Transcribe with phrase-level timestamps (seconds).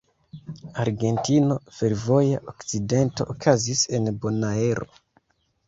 [0.83, 4.91] Argentino: Fervoja akcidento okazis en Bonaero.